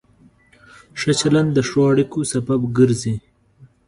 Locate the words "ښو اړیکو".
1.67-2.19